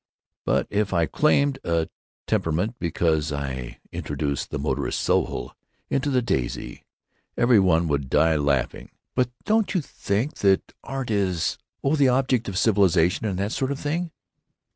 But 0.45 0.65
if 0.71 0.93
I 0.95 1.05
claimed 1.05 1.59
a 1.63 1.87
temperament 2.25 2.73
because 2.79 3.31
I 3.31 3.79
introduce 3.91 4.47
the 4.47 4.57
motorist's 4.57 4.99
soul 5.03 5.53
to 5.91 5.99
the 6.09 6.23
daisy, 6.23 6.83
every 7.37 7.59
one 7.59 7.87
would 7.87 8.09
die 8.09 8.35
laughing." 8.35 8.89
"But 9.13 9.29
don't 9.43 9.75
you 9.75 9.81
think 9.81 10.37
that 10.37 10.73
art 10.83 11.11
is 11.11 11.59
the—oh, 11.83 11.97
the 11.97 12.09
object 12.09 12.49
of 12.49 12.57
civilization 12.57 13.27
and 13.27 13.37
that 13.37 13.51
sort 13.51 13.71
of 13.71 13.79
thing?" 13.79 14.09